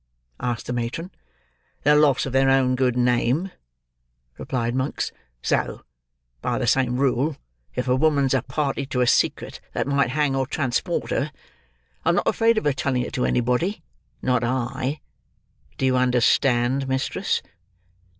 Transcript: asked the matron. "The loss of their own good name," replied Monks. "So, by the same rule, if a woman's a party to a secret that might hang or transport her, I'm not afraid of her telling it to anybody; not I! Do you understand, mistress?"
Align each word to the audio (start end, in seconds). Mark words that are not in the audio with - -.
asked 0.39 0.65
the 0.65 0.73
matron. 0.73 1.11
"The 1.83 1.93
loss 1.93 2.25
of 2.25 2.33
their 2.33 2.49
own 2.49 2.73
good 2.75 2.97
name," 2.97 3.51
replied 4.39 4.73
Monks. 4.73 5.11
"So, 5.43 5.83
by 6.41 6.57
the 6.57 6.65
same 6.65 6.97
rule, 6.97 7.37
if 7.75 7.87
a 7.87 7.95
woman's 7.95 8.33
a 8.33 8.41
party 8.41 8.87
to 8.87 9.01
a 9.01 9.05
secret 9.05 9.61
that 9.73 9.85
might 9.85 10.09
hang 10.09 10.35
or 10.35 10.47
transport 10.47 11.11
her, 11.11 11.31
I'm 12.03 12.15
not 12.15 12.27
afraid 12.27 12.57
of 12.57 12.65
her 12.65 12.73
telling 12.73 13.03
it 13.03 13.13
to 13.13 13.27
anybody; 13.27 13.83
not 14.23 14.43
I! 14.43 15.01
Do 15.77 15.85
you 15.85 15.95
understand, 15.95 16.87
mistress?" 16.87 17.43